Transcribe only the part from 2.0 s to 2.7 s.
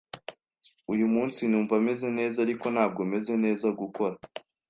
neza, ariko